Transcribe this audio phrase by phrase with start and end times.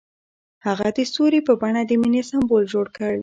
[0.65, 3.13] هغه د ستوري په بڼه د مینې سمبول جوړ کړ.